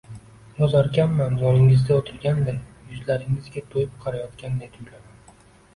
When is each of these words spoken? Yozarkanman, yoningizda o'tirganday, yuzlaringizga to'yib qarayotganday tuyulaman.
Yozarkanman, 0.59 1.35
yoningizda 1.43 1.93
o'tirganday, 1.99 2.59
yuzlaringizga 2.95 3.65
to'yib 3.73 3.95
qarayotganday 4.07 4.75
tuyulaman. 4.79 5.25